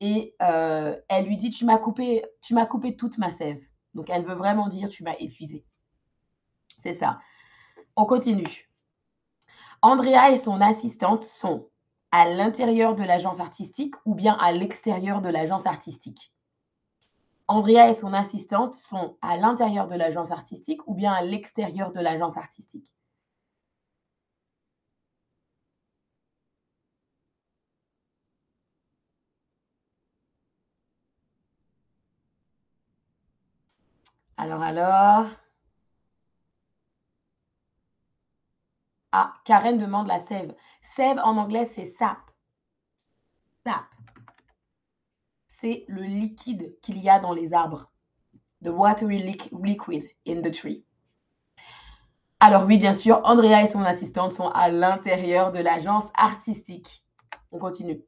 et 0.00 0.34
euh, 0.42 0.96
elle 1.08 1.26
lui 1.26 1.36
dit 1.36 1.50
tu 1.50 1.64
m'as 1.64 1.78
coupé 1.78 2.24
tu 2.42 2.54
m'as 2.54 2.66
coupé 2.66 2.96
toute 2.96 3.18
ma 3.18 3.30
sève. 3.30 3.62
Donc 3.94 4.10
elle 4.10 4.24
veut 4.24 4.34
vraiment 4.34 4.68
dire 4.68 4.88
tu 4.88 5.02
m'as 5.02 5.16
épuisé. 5.18 5.64
C'est 6.78 6.94
ça. 6.94 7.18
On 7.96 8.04
continue. 8.04 8.68
Andrea 9.82 10.30
et 10.30 10.38
son 10.38 10.60
assistante 10.60 11.24
sont 11.24 11.68
à 12.12 12.28
l'intérieur 12.28 12.94
de 12.94 13.02
l'agence 13.02 13.40
artistique 13.40 13.94
ou 14.04 14.14
bien 14.14 14.34
à 14.34 14.52
l'extérieur 14.52 15.20
de 15.20 15.28
l'agence 15.28 15.66
artistique? 15.66 16.32
Andrea 17.48 17.88
et 17.88 17.94
son 17.94 18.12
assistante 18.12 18.74
sont 18.74 19.16
à 19.20 19.36
l'intérieur 19.36 19.88
de 19.88 19.96
l'agence 19.96 20.30
artistique 20.30 20.86
ou 20.86 20.94
bien 20.94 21.12
à 21.12 21.22
l'extérieur 21.22 21.90
de 21.90 21.98
l'agence 21.98 22.36
artistique? 22.36 22.94
Alors, 34.38 34.62
alors. 34.62 35.26
Ah, 39.10 39.34
Karen 39.44 39.78
demande 39.78 40.06
la 40.06 40.20
sève. 40.20 40.54
Sève 40.80 41.18
en 41.18 41.38
anglais, 41.38 41.64
c'est 41.64 41.86
sap. 41.86 42.18
Sap 43.64 43.95
le 45.88 46.02
liquide 46.02 46.74
qu'il 46.82 46.98
y 46.98 47.08
a 47.08 47.18
dans 47.18 47.32
les 47.32 47.52
arbres. 47.52 47.90
The 48.64 48.68
watery 48.68 49.18
liquid 49.18 50.04
in 50.26 50.42
the 50.42 50.50
tree. 50.50 50.84
Alors 52.40 52.66
oui, 52.66 52.78
bien 52.78 52.92
sûr, 52.92 53.20
Andrea 53.24 53.62
et 53.62 53.68
son 53.68 53.82
assistante 53.82 54.32
sont 54.32 54.48
à 54.48 54.68
l'intérieur 54.68 55.52
de 55.52 55.58
l'agence 55.58 56.06
artistique. 56.14 57.04
On 57.52 57.58
continue. 57.58 58.02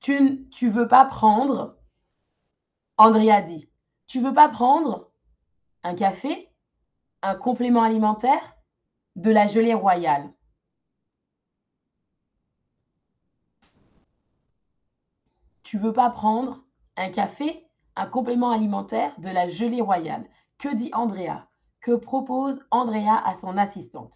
Tu 0.00 0.48
tu 0.50 0.68
veux 0.68 0.88
pas 0.88 1.04
prendre 1.04 1.76
Andrea 2.96 3.42
dit. 3.42 3.68
Tu 4.06 4.20
veux 4.20 4.34
pas 4.34 4.48
prendre 4.48 5.10
un 5.84 5.94
café, 5.94 6.50
un 7.22 7.34
complément 7.34 7.82
alimentaire, 7.82 8.56
de 9.16 9.30
la 9.30 9.46
gelée 9.46 9.74
royale. 9.74 10.32
Tu 15.72 15.78
veux 15.78 15.94
pas 15.94 16.10
prendre 16.10 16.58
un 16.98 17.08
café, 17.08 17.66
un 17.96 18.04
complément 18.04 18.50
alimentaire, 18.50 19.18
de 19.20 19.30
la 19.30 19.48
gelée 19.48 19.80
royale 19.80 20.28
Que 20.58 20.74
dit 20.74 20.90
Andrea? 20.92 21.48
Que 21.80 21.92
propose 21.92 22.62
Andrea 22.70 23.16
à 23.24 23.34
son 23.36 23.56
assistante? 23.56 24.12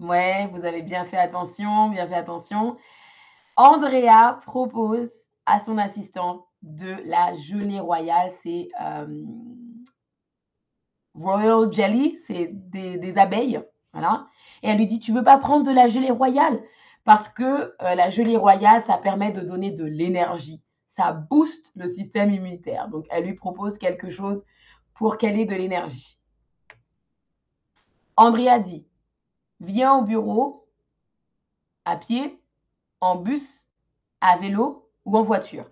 Ouais, 0.00 0.48
vous 0.52 0.66
avez 0.66 0.82
bien 0.82 1.06
fait 1.06 1.16
attention, 1.16 1.88
bien 1.88 2.06
fait 2.06 2.14
attention. 2.16 2.76
Andrea 3.56 4.38
propose 4.42 5.10
à 5.46 5.60
son 5.60 5.78
assistante 5.78 6.44
de 6.60 6.94
la 7.04 7.32
gelée 7.32 7.80
royale. 7.80 8.30
C'est 8.42 8.68
euh, 8.82 9.06
Royal 11.14 11.72
Jelly, 11.72 12.16
c'est 12.26 12.50
des, 12.52 13.18
abeilles. 13.18 13.62
Voilà. 13.92 14.26
Et 14.62 14.68
elle 14.68 14.78
lui 14.78 14.86
dit, 14.86 14.98
tu 14.98 15.12
veux 15.12 15.24
pas 15.24 15.38
prendre 15.38 15.64
de 15.64 15.70
la 15.70 15.86
gelée 15.86 16.10
royale? 16.10 16.62
Parce 17.04 17.28
que 17.28 17.42
euh, 17.82 17.94
la 17.94 18.10
gelée 18.10 18.36
royale, 18.36 18.82
ça 18.82 18.96
permet 18.96 19.32
de 19.32 19.40
donner 19.40 19.72
de 19.72 19.84
l'énergie. 19.84 20.62
Ça 20.86 21.12
booste 21.12 21.72
le 21.74 21.88
système 21.88 22.30
immunitaire. 22.30 22.88
Donc, 22.88 23.06
elle 23.10 23.24
lui 23.24 23.34
propose 23.34 23.78
quelque 23.78 24.08
chose 24.08 24.44
pour 24.94 25.18
qu'elle 25.18 25.38
ait 25.38 25.46
de 25.46 25.54
l'énergie. 25.54 26.18
Andrea 28.16 28.58
dit, 28.60 28.86
viens 29.60 29.96
au 29.96 30.02
bureau 30.02 30.68
à 31.84 31.96
pied, 31.96 32.40
en 33.00 33.16
bus, 33.16 33.68
à 34.20 34.36
vélo 34.38 34.88
ou 35.04 35.16
en 35.16 35.22
voiture. 35.22 35.68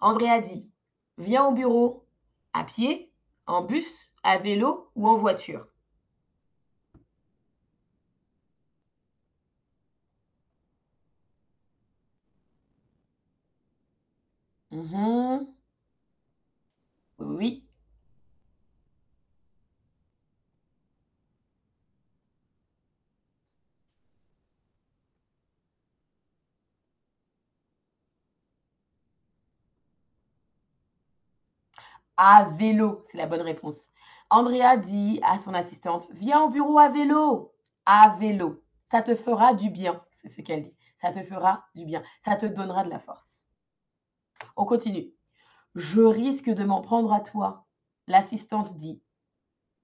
Andrea 0.00 0.40
dit, 0.40 0.70
viens 1.18 1.46
au 1.46 1.52
bureau 1.52 2.04
à 2.52 2.64
pied, 2.64 3.13
en 3.46 3.62
bus, 3.62 4.12
à 4.22 4.38
vélo 4.38 4.90
ou 4.94 5.08
en 5.08 5.16
voiture. 5.16 5.66
Mhm. 14.70 15.54
Oui. 17.18 17.63
À 32.16 32.48
vélo, 32.50 33.02
c'est 33.08 33.18
la 33.18 33.26
bonne 33.26 33.40
réponse. 33.40 33.88
Andrea 34.30 34.76
dit 34.76 35.20
à 35.22 35.38
son 35.38 35.54
assistante, 35.54 36.08
viens 36.12 36.42
au 36.42 36.50
bureau 36.50 36.78
à 36.78 36.88
vélo. 36.88 37.52
À 37.86 38.16
vélo. 38.18 38.62
Ça 38.90 39.02
te 39.02 39.14
fera 39.14 39.54
du 39.54 39.70
bien. 39.70 40.02
C'est 40.12 40.28
ce 40.28 40.40
qu'elle 40.40 40.62
dit. 40.62 40.76
Ça 41.00 41.10
te 41.10 41.22
fera 41.22 41.66
du 41.74 41.84
bien. 41.84 42.02
Ça 42.24 42.36
te 42.36 42.46
donnera 42.46 42.84
de 42.84 42.90
la 42.90 42.98
force. 42.98 43.48
On 44.56 44.64
continue. 44.64 45.12
Je 45.74 46.00
risque 46.00 46.50
de 46.50 46.64
m'en 46.64 46.80
prendre 46.80 47.12
à 47.12 47.20
toi. 47.20 47.66
L'assistante 48.06 48.76
dit, 48.76 49.02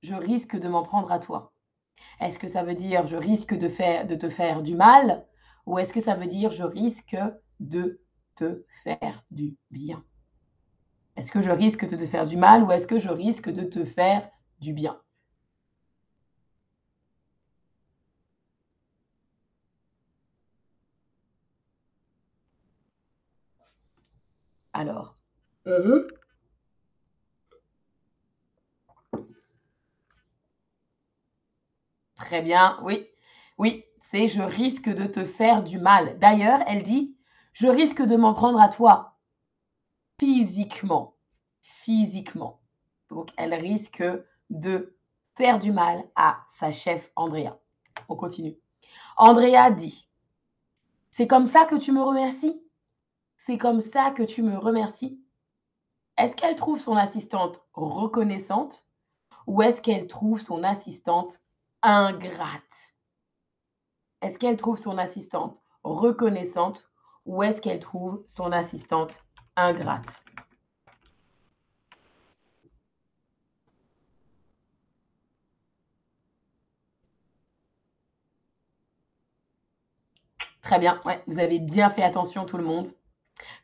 je 0.03 0.15
risque 0.15 0.57
de 0.57 0.69
m'en 0.69 0.83
prendre 0.83 1.11
à 1.13 1.19
toi. 1.19 1.53
Est-ce 2.21 2.39
que 2.39 2.49
ça 2.49 2.63
veut 2.63 2.75
dire 2.75 3.07
je 3.07 3.17
risque 3.17 3.55
de, 3.55 3.69
de 4.05 4.15
te 4.15 4.31
faire 4.31 4.63
du 4.63 4.75
mal? 4.75 5.27
Ou 5.67 5.79
est-ce 5.79 5.93
que 5.93 6.01
ça 6.01 6.15
veut 6.15 6.27
dire 6.27 6.51
je 6.51 6.65
risque 6.65 7.17
de 7.61 8.01
te 8.35 8.65
faire 8.85 9.25
du 9.31 9.57
bien? 9.71 10.05
Est-ce 11.17 11.31
que 11.31 11.41
je 11.41 11.53
risque 11.53 11.89
de 11.89 11.97
te 11.97 12.05
faire 12.07 12.27
du 12.27 12.37
mal 12.37 12.65
ou 12.65 12.73
est-ce 12.73 12.89
que 12.89 12.99
je 12.99 13.11
risque 13.11 13.49
de 13.49 13.63
te 13.63 13.85
faire 13.85 14.29
du 14.61 14.73
bien? 14.73 14.99
Alors. 24.73 25.15
Mhm. 25.65 26.09
Très 32.15 32.41
bien, 32.41 32.79
oui. 32.85 33.05
Oui, 33.59 33.85
c'est 34.01 34.29
je 34.29 34.43
risque 34.43 34.89
de 34.89 35.07
te 35.07 35.25
faire 35.25 35.65
du 35.65 35.79
mal. 35.79 36.19
D'ailleurs, 36.21 36.61
elle 36.69 36.85
dit 36.85 37.17
je 37.53 37.67
risque 37.67 38.03
de 38.03 38.15
m'en 38.17 38.33
prendre 38.33 38.61
à 38.61 38.69
toi 38.69 39.10
physiquement. 40.21 41.17
Physiquement. 41.63 42.61
Donc, 43.09 43.31
elle 43.39 43.55
risque 43.55 44.05
de 44.51 44.95
faire 45.35 45.59
du 45.59 45.73
mal 45.73 46.05
à 46.15 46.45
sa 46.47 46.73
chef 46.73 47.11
Andrea. 47.17 47.59
On 48.09 48.17
continue. 48.17 48.59
Andrea 49.17 49.71
dit 49.71 50.07
C'est 51.11 51.27
comme 51.27 51.47
ça 51.47 51.65
que 51.65 51.77
tu 51.77 51.93
me 51.93 52.03
remercies? 52.03 52.63
C'est 53.39 53.57
comme 53.57 53.81
ça 53.81 54.11
que 54.11 54.23
tu 54.23 54.43
me 54.43 54.59
remercies? 54.59 55.19
Est-ce 56.19 56.37
qu'elle 56.37 56.55
trouve 56.55 56.79
son 56.79 56.97
assistante 56.97 57.65
reconnaissante 57.73 58.87
ou 59.47 59.63
est-ce 59.63 59.81
qu'elle 59.81 60.07
trouve 60.07 60.39
son 60.39 60.63
assistante 60.63 61.41
ingrate? 61.81 62.95
Est-ce 64.21 64.39
qu'elle 64.39 64.59
trouve 64.59 64.77
son 64.77 64.99
assistante 64.99 65.65
reconnaissante 65.83 66.91
ou 67.25 67.43
est-ce 67.43 67.63
qu'elle 67.63 67.81
trouve 67.81 68.23
son 68.27 68.53
assistante 68.53 69.25
ingrate 69.57 70.23
Très 80.63 80.79
bien, 80.79 81.01
vous 81.27 81.39
avez 81.39 81.59
bien 81.59 81.91
fait 81.91 82.03
attention 82.03 82.45
tout 82.45 82.57
le 82.57 82.65
monde. 82.65 82.93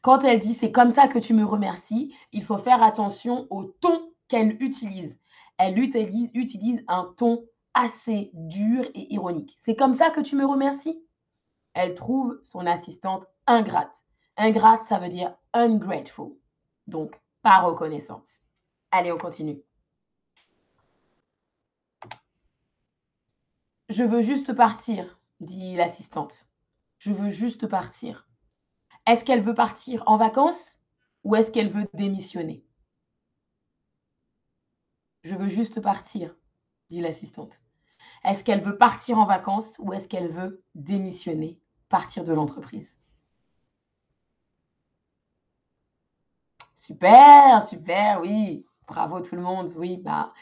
Quand 0.02 0.24
elle 0.24 0.38
dit 0.38 0.54
c'est 0.54 0.72
comme 0.72 0.90
ça 0.90 1.08
que 1.08 1.18
tu 1.18 1.34
me 1.34 1.44
remercies, 1.44 2.14
il 2.32 2.42
faut 2.42 2.58
faire 2.58 2.82
attention 2.82 3.46
au 3.50 3.64
ton 3.64 4.12
qu'elle 4.28 4.56
utilise. 4.62 5.18
Elle 5.58 5.78
utilise, 5.78 6.30
utilise 6.34 6.82
un 6.88 7.12
ton 7.16 7.44
assez 7.74 8.30
dur 8.34 8.84
et 8.94 9.12
ironique. 9.14 9.54
C'est 9.58 9.76
comme 9.76 9.94
ça 9.94 10.10
que 10.10 10.20
tu 10.20 10.34
me 10.36 10.46
remercies? 10.46 11.00
Elle 11.74 11.94
trouve 11.94 12.40
son 12.42 12.66
assistante 12.66 13.26
ingrate. 13.46 14.05
Ingrate, 14.38 14.84
ça 14.84 14.98
veut 14.98 15.08
dire 15.08 15.34
ungrateful, 15.54 16.32
donc 16.86 17.20
pas 17.42 17.60
reconnaissante. 17.60 18.42
Allez, 18.90 19.10
on 19.10 19.18
continue. 19.18 19.62
Je 23.88 24.04
veux 24.04 24.20
juste 24.20 24.52
partir, 24.54 25.18
dit 25.40 25.76
l'assistante. 25.76 26.48
Je 26.98 27.12
veux 27.12 27.30
juste 27.30 27.66
partir. 27.66 28.28
Est-ce 29.06 29.24
qu'elle 29.24 29.42
veut 29.42 29.54
partir 29.54 30.02
en 30.06 30.16
vacances 30.16 30.82
ou 31.24 31.34
est-ce 31.34 31.50
qu'elle 31.50 31.68
veut 31.68 31.88
démissionner? 31.94 32.66
Je 35.22 35.34
veux 35.34 35.48
juste 35.48 35.80
partir, 35.80 36.36
dit 36.90 37.00
l'assistante. 37.00 37.62
Est-ce 38.24 38.44
qu'elle 38.44 38.62
veut 38.62 38.76
partir 38.76 39.18
en 39.18 39.26
vacances 39.26 39.72
ou 39.78 39.92
est-ce 39.92 40.08
qu'elle 40.08 40.30
veut 40.30 40.62
démissionner, 40.74 41.60
partir 41.88 42.24
de 42.24 42.32
l'entreprise? 42.32 42.98
Super, 46.76 47.62
super, 47.62 48.20
oui. 48.20 48.64
Bravo 48.86 49.20
tout 49.20 49.34
le 49.34 49.42
monde. 49.42 49.72
Oui, 49.76 49.96
bah 49.96 50.32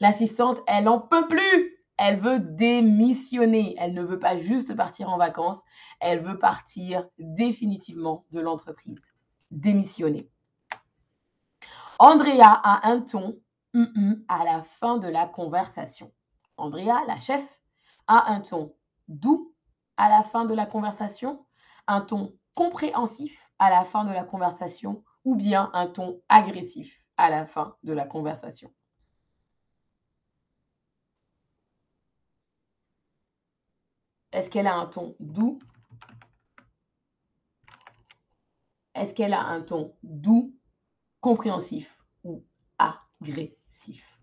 l'assistante, 0.00 0.60
elle 0.66 0.88
en 0.88 1.00
peut 1.00 1.26
plus. 1.26 1.78
Elle 1.96 2.20
veut 2.20 2.40
démissionner. 2.40 3.76
Elle 3.78 3.94
ne 3.94 4.02
veut 4.02 4.18
pas 4.18 4.36
juste 4.36 4.74
partir 4.74 5.08
en 5.08 5.16
vacances, 5.16 5.62
elle 6.00 6.20
veut 6.20 6.38
partir 6.38 7.06
définitivement 7.18 8.24
de 8.32 8.40
l'entreprise. 8.40 9.14
Démissionner. 9.50 10.28
Andrea 11.98 12.60
a 12.62 12.88
un 12.88 13.00
ton 13.00 13.38
à 14.28 14.44
la 14.44 14.62
fin 14.62 14.98
de 14.98 15.08
la 15.08 15.26
conversation. 15.26 16.12
Andrea, 16.56 17.02
la 17.06 17.18
chef, 17.18 17.62
a 18.06 18.32
un 18.32 18.40
ton 18.40 18.74
doux 19.08 19.52
à 19.96 20.08
la 20.08 20.22
fin 20.22 20.44
de 20.44 20.54
la 20.54 20.66
conversation, 20.66 21.44
un 21.86 22.00
ton 22.00 22.36
compréhensif 22.54 23.50
à 23.58 23.70
la 23.70 23.84
fin 23.84 24.04
de 24.04 24.12
la 24.12 24.24
conversation 24.24 25.02
ou 25.24 25.34
bien 25.36 25.70
un 25.72 25.86
ton 25.86 26.20
agressif 26.28 27.02
à 27.16 27.30
la 27.30 27.46
fin 27.46 27.76
de 27.82 27.92
la 27.92 28.06
conversation. 28.06 28.72
Est-ce 34.32 34.50
qu'elle 34.50 34.66
a 34.66 34.74
un 34.74 34.86
ton 34.86 35.16
doux? 35.20 35.60
Est-ce 38.94 39.14
qu'elle 39.14 39.34
a 39.34 39.44
un 39.46 39.60
ton 39.60 39.94
doux, 40.02 40.54
compréhensif 41.20 41.96
ou 42.24 42.44
agressif? 42.78 44.13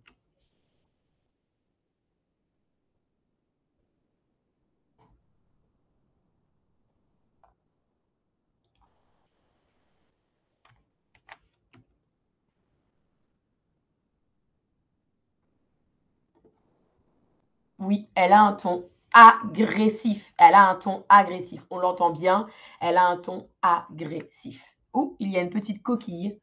Oui, 17.81 18.07
elle 18.13 18.31
a 18.31 18.43
un 18.43 18.53
ton 18.53 18.87
agressif. 19.11 20.33
Elle 20.37 20.53
a 20.53 20.69
un 20.69 20.75
ton 20.75 21.03
agressif. 21.09 21.65
On 21.71 21.79
l'entend 21.79 22.11
bien. 22.11 22.47
Elle 22.79 22.95
a 22.95 23.07
un 23.07 23.17
ton 23.17 23.49
agressif. 23.63 24.77
Ou 24.93 25.17
il 25.19 25.31
y 25.31 25.37
a 25.37 25.41
une 25.41 25.49
petite 25.49 25.81
coquille. 25.81 26.39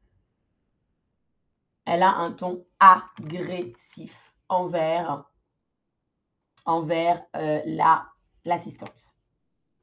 Elle 1.85 2.03
a 2.03 2.13
un 2.17 2.33
ton 2.33 2.67
agressif 2.81 4.35
envers 4.49 5.25
envers 6.67 7.25
euh, 7.37 7.63
la 7.65 8.09
l'assistante. 8.45 9.17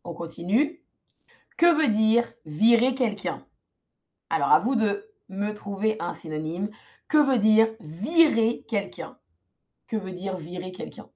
On 0.04 0.14
continue. 0.14 0.84
Que 1.58 1.74
veut 1.74 1.88
dire 1.88 2.32
virer 2.46 2.96
quelqu'un? 2.96 3.48
Alors, 4.30 4.52
à 4.52 4.60
vous 4.60 4.76
de 4.76 5.10
me 5.30 5.54
trouver 5.54 5.96
un 6.02 6.14
synonyme. 6.14 6.70
Que 7.08 7.18
veut 7.18 7.40
dire 7.40 7.70
virer 7.80 8.66
quelqu'un? 8.68 9.18
Que 9.88 9.96
veut 9.96 10.12
dire 10.12 10.36
virer 10.38 10.72
quelqu'un? 10.72 11.10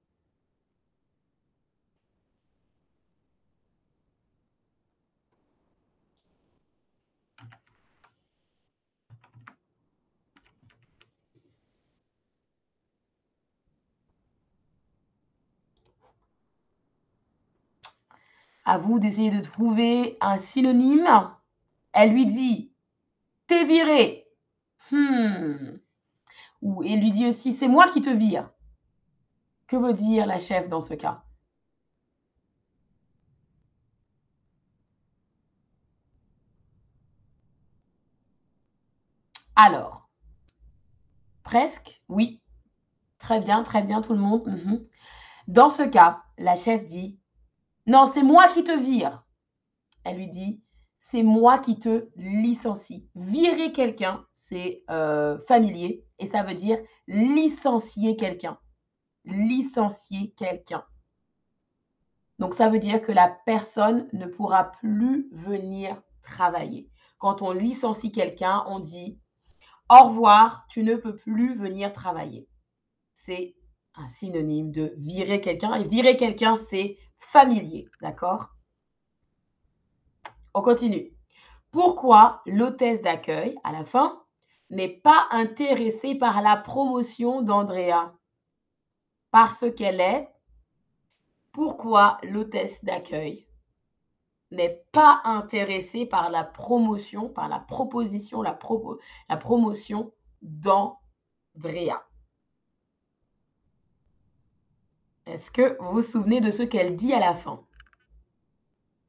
À 18.70 18.78
vous 18.78 19.00
d'essayer 19.00 19.32
de 19.32 19.42
trouver 19.42 20.16
un 20.22 20.38
synonyme. 20.38 21.10
Elle 21.92 22.12
lui 22.12 22.28
dit 22.28 22.72
T'es 23.48 23.64
viré. 23.64 24.28
Hmm. 24.92 25.80
Ou 26.62 26.84
elle 26.84 27.00
lui 27.00 27.10
dit 27.10 27.26
aussi 27.26 27.52
C'est 27.52 27.68
moi 27.68 27.88
qui 27.88 28.02
te 28.02 28.12
vire. 28.12 28.48
Que 29.66 29.76
veut 29.76 29.94
dire 29.94 30.28
la 30.28 30.38
chef 30.38 30.68
dans 30.68 30.84
ce 30.84 30.94
cas? 30.94 31.24
Alors, 39.56 40.08
presque, 41.42 42.04
oui. 42.08 42.44
Très 43.18 43.40
bien, 43.40 43.64
très 43.64 43.82
bien, 43.82 44.02
tout 44.02 44.14
le 44.14 44.20
monde. 44.20 44.46
Mhm. 44.46 44.88
Dans 45.48 45.72
ce 45.72 45.82
cas, 45.82 46.22
la 46.38 46.56
chef 46.56 46.86
dit 46.86 47.19
non, 47.90 48.06
c'est 48.06 48.22
moi 48.22 48.48
qui 48.50 48.64
te 48.64 48.72
vire. 48.72 49.26
Elle 50.04 50.18
lui 50.18 50.28
dit, 50.28 50.62
c'est 51.00 51.24
moi 51.24 51.58
qui 51.58 51.80
te 51.80 52.08
licencie. 52.18 53.10
Virer 53.16 53.72
quelqu'un, 53.72 54.24
c'est 54.32 54.84
euh, 54.92 55.40
familier 55.40 56.06
et 56.20 56.28
ça 56.28 56.44
veut 56.44 56.54
dire 56.54 56.78
licencier 57.08 58.16
quelqu'un. 58.16 58.60
Licencier 59.26 60.36
quelqu'un. 60.38 60.86
Donc 62.38 62.54
ça 62.54 62.70
veut 62.70 62.78
dire 62.78 63.02
que 63.02 63.12
la 63.12 63.36
personne 63.48 64.08
ne 64.14 64.28
pourra 64.28 64.66
plus 64.66 65.28
venir 65.32 66.00
travailler. 66.22 66.92
Quand 67.18 67.42
on 67.42 67.54
licencie 67.54 68.12
quelqu'un, 68.12 68.66
on 68.68 68.78
dit 68.78 69.20
au 69.90 70.10
revoir, 70.10 70.68
tu 70.70 70.84
ne 70.84 70.94
peux 70.94 71.16
plus 71.16 71.58
venir 71.58 71.92
travailler. 71.92 72.48
C'est 73.16 73.56
un 73.96 74.08
synonyme 74.08 74.72
de 74.72 74.94
virer 74.98 75.42
quelqu'un. 75.42 75.74
Et 75.74 75.84
virer 75.84 76.18
quelqu'un, 76.18 76.56
c'est 76.56 77.00
familier. 77.32 77.88
D'accord? 78.02 78.56
On 80.54 80.62
continue. 80.62 81.14
Pourquoi 81.72 82.42
l'hôtesse 82.48 83.02
d'accueil, 83.02 83.58
à 83.64 83.72
la 83.72 83.86
fin, 83.86 84.24
n'est 84.72 84.90
pas 84.90 85.28
intéressée 85.32 86.16
par 86.16 86.42
la 86.42 86.58
promotion 86.58 87.42
d'Andrea? 87.44 88.14
Parce 89.32 89.66
qu'elle 89.76 90.02
est. 90.02 90.28
Pourquoi 91.52 92.18
l'hôtesse 92.24 92.84
d'accueil 92.84 93.48
n'est 94.52 94.84
pas 94.92 95.22
intéressée 95.24 96.06
par 96.06 96.32
la 96.32 96.44
promotion, 96.44 97.30
par 97.30 97.48
la 97.48 97.60
proposition, 97.60 98.42
la, 98.42 98.58
la 99.30 99.38
promotion 99.38 100.12
d'Andrea? 100.42 102.09
Est-ce 105.30 105.50
que 105.52 105.78
vous 105.80 105.92
vous 105.94 106.02
souvenez 106.02 106.42
de 106.42 106.52
ce 106.52 106.64
qu'elle 106.64 106.98
dit 106.98 107.14
à 107.14 107.20
la 107.20 107.34
fin? 107.34 107.64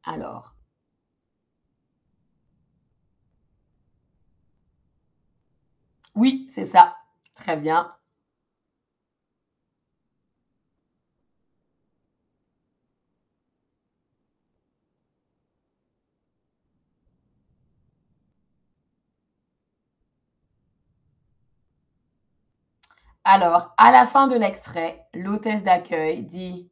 Alors. 0.05 0.55
Oui, 6.15 6.47
c'est 6.49 6.67
ça. 6.67 6.95
Très 7.35 7.57
bien. 7.57 7.93
Alors, 23.25 23.75
à 23.77 23.93
la 23.93 24.07
fin 24.07 24.27
de 24.27 24.35
l'extrait, 24.35 25.07
l'hôtesse 25.15 25.63
d'accueil 25.63 26.23
dit 26.25 26.71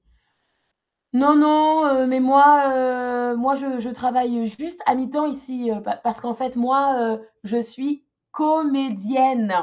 non, 1.14 1.36
non, 1.36 1.86
euh, 1.86 2.06
mais 2.06 2.20
moi, 2.20 2.70
euh, 2.74 3.34
moi 3.34 3.54
je, 3.54 3.88
travaille 3.90 4.44
juste 4.44 4.82
à 4.84 4.94
mi-temps 4.94 5.24
ici, 5.26 5.70
euh, 5.70 5.80
parce 5.80 6.20
qu'en 6.20 6.34
fait, 6.34 6.54
moi, 6.56 7.18
je 7.44 7.62
suis 7.62 8.04
comédienne. 8.30 9.54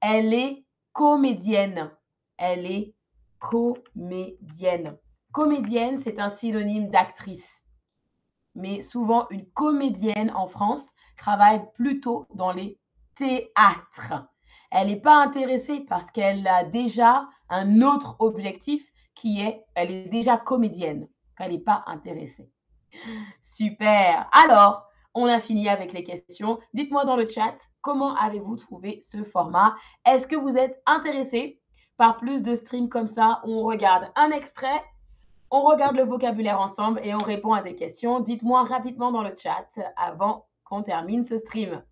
Elle 0.00 0.34
est 0.34 0.64
comédienne. 0.92 1.90
Elle 2.36 2.66
est 2.66 2.94
comédienne. 3.38 4.98
Comédienne, 5.32 5.98
c'est 6.00 6.18
un 6.18 6.28
synonyme 6.28 6.90
d'actrice. 6.90 7.64
Mais 8.54 8.82
souvent, 8.82 9.26
une 9.30 9.46
comédienne 9.46 10.32
en 10.34 10.46
France 10.46 10.90
travaille 11.16 11.62
plutôt 11.74 12.26
dans 12.34 12.52
les 12.52 12.78
théâtres. 13.14 14.28
Elle 14.70 14.88
n'est 14.88 15.00
pas 15.00 15.16
intéressée 15.16 15.84
parce 15.88 16.10
qu'elle 16.10 16.46
a 16.46 16.64
déjà 16.64 17.28
un 17.48 17.82
autre 17.82 18.16
objectif 18.18 18.84
qui 19.14 19.40
est, 19.40 19.64
elle 19.74 19.90
est 19.90 20.08
déjà 20.08 20.36
comédienne. 20.36 21.08
Elle 21.38 21.52
n'est 21.52 21.58
pas 21.58 21.84
intéressée. 21.86 22.50
Super. 23.42 24.28
Alors, 24.32 24.88
on 25.14 25.26
a 25.26 25.40
fini 25.40 25.68
avec 25.68 25.92
les 25.92 26.04
questions. 26.04 26.58
Dites-moi 26.74 27.04
dans 27.04 27.16
le 27.16 27.26
chat, 27.26 27.56
comment 27.80 28.14
avez-vous 28.16 28.56
trouvé 28.56 29.00
ce 29.02 29.24
format? 29.24 29.74
Est-ce 30.06 30.26
que 30.26 30.36
vous 30.36 30.56
êtes 30.56 30.80
intéressé 30.86 31.60
par 31.96 32.18
plus 32.18 32.42
de 32.42 32.54
streams 32.54 32.88
comme 32.88 33.06
ça? 33.06 33.40
Où 33.44 33.52
on 33.52 33.64
regarde 33.64 34.10
un 34.16 34.30
extrait, 34.30 34.82
on 35.50 35.62
regarde 35.62 35.96
le 35.96 36.04
vocabulaire 36.04 36.60
ensemble 36.60 37.00
et 37.02 37.14
on 37.14 37.18
répond 37.18 37.52
à 37.52 37.62
des 37.62 37.74
questions 37.74 38.20
Dites-moi 38.20 38.64
rapidement 38.64 39.10
dans 39.10 39.22
le 39.22 39.34
chat 39.34 39.66
avant 39.96 40.46
qu'on 40.64 40.82
termine 40.82 41.24
ce 41.24 41.38
stream. 41.38 41.82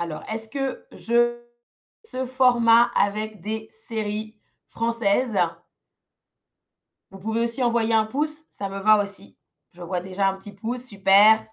Alors, 0.00 0.22
est-ce 0.30 0.48
que 0.48 0.82
je 0.92 1.38
ce 2.04 2.24
format 2.24 2.90
avec 2.94 3.42
des 3.42 3.68
séries 3.86 4.34
françaises 4.66 5.38
Vous 7.10 7.18
pouvez 7.18 7.42
aussi 7.42 7.62
envoyer 7.62 7.92
un 7.92 8.06
pouce, 8.06 8.46
ça 8.48 8.70
me 8.70 8.78
va 8.78 9.04
aussi. 9.04 9.36
Je 9.72 9.82
vois 9.82 10.00
déjà 10.00 10.28
un 10.28 10.36
petit 10.36 10.52
pouce, 10.52 10.86
super. 10.86 11.46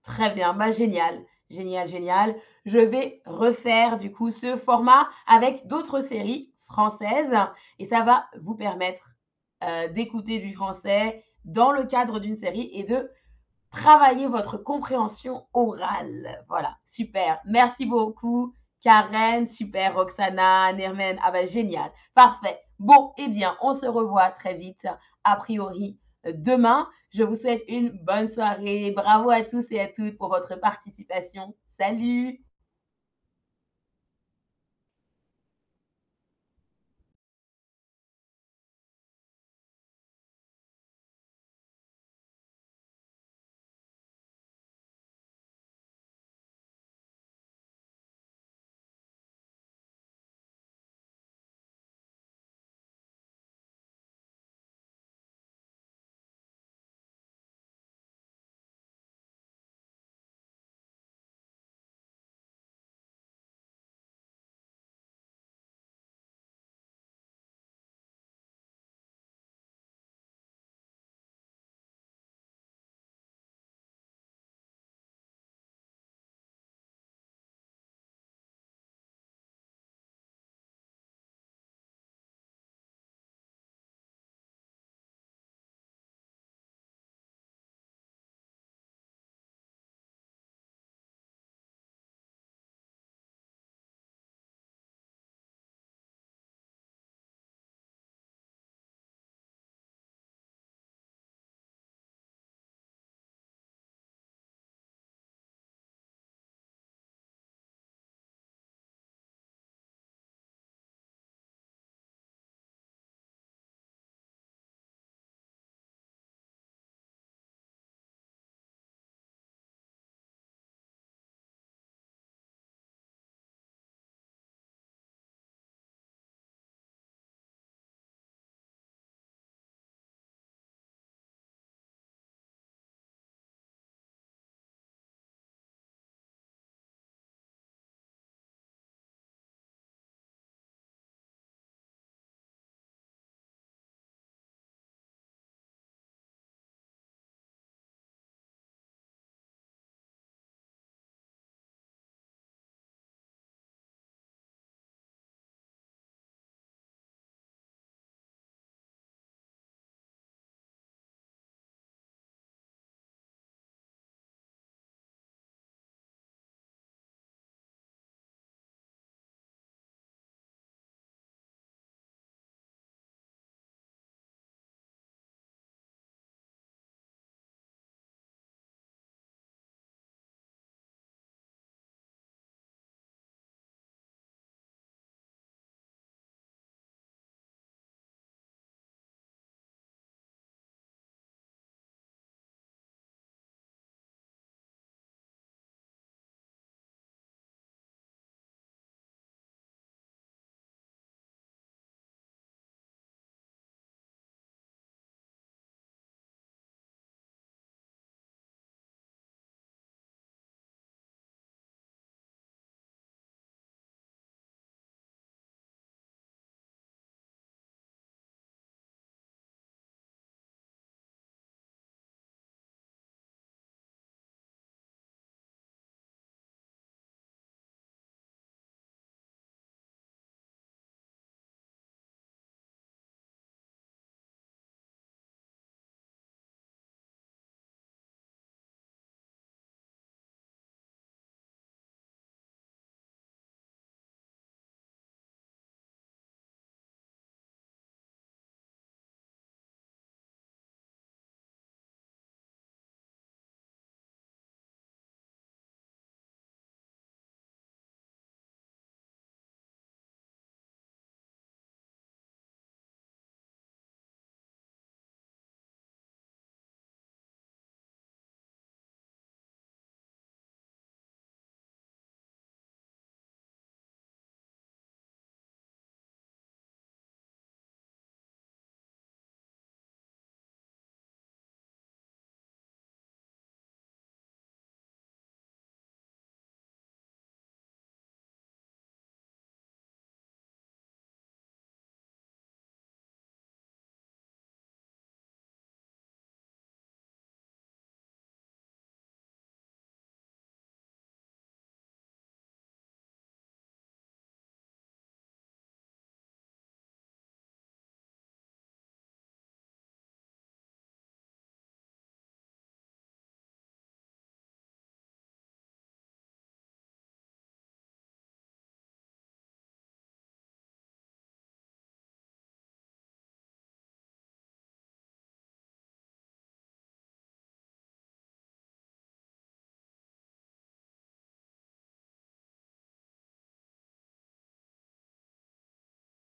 Très 0.00 0.30
bien, 0.30 0.54
bah 0.54 0.70
génial, 0.70 1.22
génial, 1.50 1.88
génial. 1.88 2.34
Je 2.64 2.78
vais 2.78 3.20
refaire 3.26 3.98
du 3.98 4.10
coup 4.10 4.30
ce 4.30 4.56
format 4.56 5.10
avec 5.26 5.66
d'autres 5.66 6.00
séries 6.00 6.54
françaises 6.60 7.36
et 7.80 7.84
ça 7.84 8.02
va 8.02 8.30
vous 8.40 8.54
permettre 8.54 9.10
euh, 9.62 9.88
d'écouter 9.88 10.38
du 10.38 10.54
français 10.54 11.22
dans 11.44 11.70
le 11.70 11.84
cadre 11.84 12.18
d'une 12.18 12.36
série 12.36 12.70
et 12.72 12.84
de 12.84 13.10
travailler 13.72 14.28
votre 14.28 14.58
compréhension 14.58 15.46
orale. 15.54 16.44
Voilà, 16.48 16.76
super. 16.86 17.40
Merci 17.46 17.86
beaucoup, 17.86 18.54
Karen, 18.82 19.48
super, 19.48 19.94
Roxana, 19.94 20.72
Nermen. 20.72 21.18
Ah 21.22 21.32
ben 21.32 21.46
génial, 21.46 21.90
parfait. 22.14 22.60
Bon, 22.78 23.12
eh 23.18 23.28
bien, 23.28 23.56
on 23.62 23.72
se 23.72 23.86
revoit 23.86 24.30
très 24.30 24.54
vite, 24.54 24.86
a 25.24 25.36
priori 25.36 25.98
demain. 26.24 26.88
Je 27.10 27.24
vous 27.24 27.34
souhaite 27.34 27.62
une 27.68 27.90
bonne 28.04 28.28
soirée. 28.28 28.92
Bravo 28.94 29.30
à 29.30 29.42
tous 29.42 29.70
et 29.70 29.80
à 29.80 29.88
toutes 29.88 30.18
pour 30.18 30.28
votre 30.28 30.54
participation. 30.56 31.54
Salut 31.66 32.40